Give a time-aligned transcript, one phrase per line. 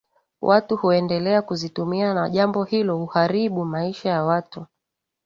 [0.41, 4.65] watu huendelea kuzitumia na jambo hilo huharibu maisha ya watu